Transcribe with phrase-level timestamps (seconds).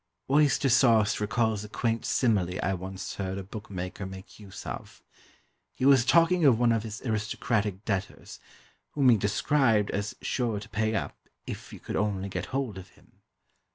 [0.31, 5.03] "Oyster sauce" recalls a quaint simile I once heard a bookmaker make use of.
[5.75, 8.39] He was talking of one of his aristocratic debtors,
[8.93, 12.89] whom he described as sure to pay up, if you could only get hold of
[12.97, 13.21] him.